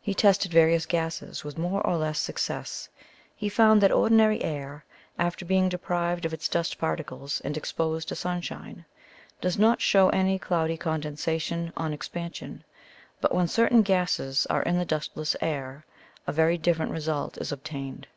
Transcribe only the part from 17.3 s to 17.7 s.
is